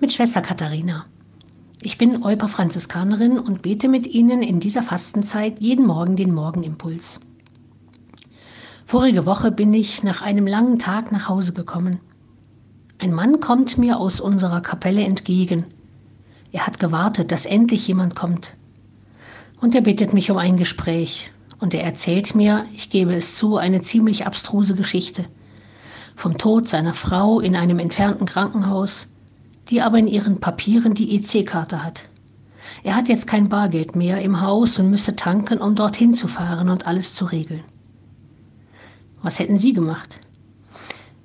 mit 0.00 0.12
Schwester 0.12 0.40
Katharina. 0.40 1.04
Ich 1.82 1.98
bin 1.98 2.22
Euper 2.22 2.48
Franziskanerin 2.48 3.38
und 3.38 3.60
bete 3.60 3.88
mit 3.88 4.06
Ihnen 4.06 4.42
in 4.42 4.58
dieser 4.58 4.82
Fastenzeit 4.82 5.60
jeden 5.60 5.86
Morgen 5.86 6.16
den 6.16 6.32
Morgenimpuls. 6.34 7.20
Vorige 8.86 9.26
Woche 9.26 9.52
bin 9.52 9.74
ich 9.74 10.02
nach 10.02 10.22
einem 10.22 10.46
langen 10.46 10.78
Tag 10.78 11.12
nach 11.12 11.28
Hause 11.28 11.52
gekommen. 11.52 12.00
Ein 12.98 13.12
Mann 13.12 13.40
kommt 13.40 13.76
mir 13.76 13.98
aus 13.98 14.20
unserer 14.20 14.62
Kapelle 14.62 15.04
entgegen. 15.04 15.64
Er 16.50 16.66
hat 16.66 16.78
gewartet, 16.78 17.30
dass 17.30 17.44
endlich 17.44 17.86
jemand 17.86 18.14
kommt. 18.14 18.54
Und 19.60 19.74
er 19.74 19.82
bittet 19.82 20.14
mich 20.14 20.30
um 20.30 20.38
ein 20.38 20.56
Gespräch. 20.56 21.30
Und 21.58 21.74
er 21.74 21.84
erzählt 21.84 22.34
mir, 22.34 22.64
ich 22.74 22.88
gebe 22.88 23.14
es 23.14 23.36
zu, 23.36 23.58
eine 23.58 23.82
ziemlich 23.82 24.26
abstruse 24.26 24.74
Geschichte. 24.74 25.26
Vom 26.16 26.38
Tod 26.38 26.68
seiner 26.68 26.94
Frau 26.94 27.40
in 27.40 27.54
einem 27.54 27.78
entfernten 27.78 28.26
Krankenhaus, 28.26 29.09
die 29.70 29.82
aber 29.82 29.98
in 29.98 30.08
ihren 30.08 30.40
Papieren 30.40 30.94
die 30.94 31.16
EC-Karte 31.16 31.84
hat. 31.84 32.04
Er 32.82 32.96
hat 32.96 33.08
jetzt 33.08 33.26
kein 33.26 33.48
Bargeld 33.48 33.94
mehr 33.94 34.20
im 34.22 34.40
Haus 34.40 34.78
und 34.78 34.90
müsste 34.90 35.16
tanken, 35.16 35.58
um 35.58 35.74
dorthin 35.74 36.14
zu 36.14 36.28
fahren 36.28 36.68
und 36.68 36.86
alles 36.86 37.14
zu 37.14 37.24
regeln. 37.24 37.62
Was 39.22 39.38
hätten 39.38 39.58
Sie 39.58 39.72
gemacht? 39.72 40.20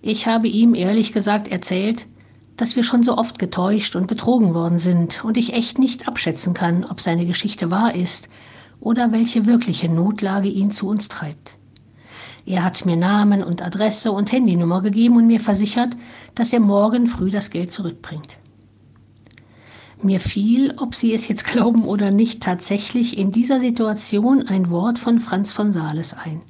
Ich 0.01 0.27
habe 0.27 0.47
ihm 0.47 0.75
ehrlich 0.75 1.13
gesagt 1.13 1.47
erzählt, 1.47 2.07
dass 2.57 2.75
wir 2.75 2.83
schon 2.83 3.03
so 3.03 3.17
oft 3.17 3.39
getäuscht 3.39 3.95
und 3.95 4.07
betrogen 4.07 4.53
worden 4.53 4.77
sind 4.77 5.23
und 5.23 5.37
ich 5.37 5.53
echt 5.53 5.79
nicht 5.79 6.07
abschätzen 6.07 6.53
kann, 6.53 6.85
ob 6.85 7.01
seine 7.01 7.25
Geschichte 7.25 7.71
wahr 7.71 7.95
ist 7.95 8.29
oder 8.79 9.11
welche 9.11 9.45
wirkliche 9.45 9.89
Notlage 9.89 10.49
ihn 10.49 10.71
zu 10.71 10.87
uns 10.87 11.07
treibt. 11.07 11.57
Er 12.45 12.63
hat 12.63 12.85
mir 12.85 12.95
Namen 12.95 13.43
und 13.43 13.63
Adresse 13.63 14.11
und 14.11 14.31
Handynummer 14.31 14.81
gegeben 14.81 15.17
und 15.17 15.25
mir 15.25 15.39
versichert, 15.39 15.97
dass 16.35 16.53
er 16.53 16.59
morgen 16.59 17.07
früh 17.07 17.31
das 17.31 17.49
Geld 17.49 17.71
zurückbringt. 17.71 18.37
Mir 20.01 20.19
fiel, 20.19 20.75
ob 20.77 20.93
Sie 20.93 21.13
es 21.13 21.27
jetzt 21.27 21.45
glauben 21.51 21.85
oder 21.85 22.11
nicht, 22.11 22.43
tatsächlich 22.43 23.17
in 23.17 23.31
dieser 23.31 23.59
Situation 23.59 24.47
ein 24.47 24.69
Wort 24.69 24.99
von 24.99 25.19
Franz 25.19 25.51
von 25.51 25.71
Sales 25.71 26.13
ein. 26.13 26.41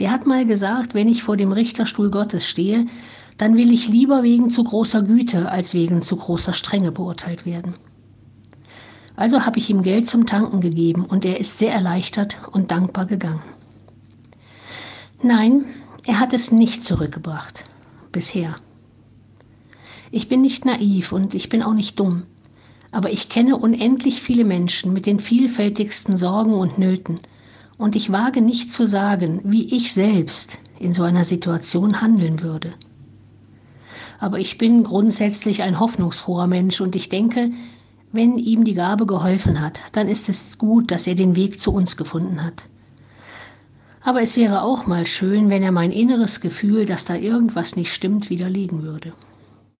Der 0.00 0.10
hat 0.10 0.26
mal 0.26 0.44
gesagt, 0.46 0.94
wenn 0.94 1.08
ich 1.08 1.22
vor 1.22 1.36
dem 1.36 1.52
Richterstuhl 1.52 2.10
Gottes 2.10 2.46
stehe, 2.46 2.86
dann 3.36 3.56
will 3.56 3.72
ich 3.72 3.88
lieber 3.88 4.24
wegen 4.24 4.50
zu 4.50 4.64
großer 4.64 5.02
Güte 5.02 5.50
als 5.50 5.74
wegen 5.74 6.02
zu 6.02 6.16
großer 6.16 6.52
Strenge 6.52 6.90
beurteilt 6.90 7.46
werden. 7.46 7.74
Also 9.14 9.44
habe 9.46 9.58
ich 9.58 9.70
ihm 9.70 9.82
Geld 9.82 10.06
zum 10.08 10.26
Tanken 10.26 10.60
gegeben 10.60 11.04
und 11.04 11.24
er 11.24 11.38
ist 11.38 11.58
sehr 11.58 11.72
erleichtert 11.72 12.38
und 12.52 12.70
dankbar 12.70 13.06
gegangen. 13.06 13.42
Nein, 15.22 15.64
er 16.06 16.20
hat 16.20 16.32
es 16.32 16.52
nicht 16.52 16.84
zurückgebracht. 16.84 17.64
Bisher. 18.12 18.56
Ich 20.12 20.28
bin 20.28 20.40
nicht 20.42 20.64
naiv 20.64 21.12
und 21.12 21.34
ich 21.34 21.48
bin 21.48 21.62
auch 21.62 21.74
nicht 21.74 21.98
dumm. 21.98 22.22
Aber 22.92 23.10
ich 23.10 23.28
kenne 23.28 23.56
unendlich 23.56 24.22
viele 24.22 24.44
Menschen 24.44 24.92
mit 24.92 25.06
den 25.06 25.18
vielfältigsten 25.18 26.16
Sorgen 26.16 26.54
und 26.54 26.78
Nöten. 26.78 27.18
Und 27.76 27.96
ich 27.96 28.12
wage 28.12 28.40
nicht 28.40 28.70
zu 28.70 28.86
sagen, 28.86 29.40
wie 29.42 29.74
ich 29.74 29.92
selbst 29.92 30.60
in 30.78 30.94
so 30.94 31.02
einer 31.02 31.24
Situation 31.24 32.00
handeln 32.00 32.40
würde. 32.40 32.74
Aber 34.20 34.38
ich 34.38 34.56
bin 34.56 34.84
grundsätzlich 34.84 35.62
ein 35.62 35.80
hoffnungsfroher 35.80 36.46
Mensch 36.46 36.80
und 36.80 36.94
ich 36.94 37.08
denke, 37.08 37.50
wenn 38.12 38.38
ihm 38.38 38.64
die 38.64 38.74
Gabe 38.74 39.04
geholfen 39.04 39.60
hat, 39.60 39.82
dann 39.92 40.08
ist 40.08 40.28
es 40.28 40.58
gut, 40.58 40.92
dass 40.92 41.08
er 41.08 41.16
den 41.16 41.34
Weg 41.34 41.60
zu 41.60 41.72
uns 41.72 41.96
gefunden 41.96 42.42
hat. 42.42 42.68
Aber 44.08 44.22
es 44.22 44.38
wäre 44.38 44.62
auch 44.62 44.86
mal 44.86 45.04
schön, 45.04 45.50
wenn 45.50 45.62
er 45.62 45.70
mein 45.70 45.92
inneres 45.92 46.40
Gefühl, 46.40 46.86
dass 46.86 47.04
da 47.04 47.14
irgendwas 47.14 47.76
nicht 47.76 47.92
stimmt, 47.92 48.30
widerlegen 48.30 48.82
würde. 48.82 49.12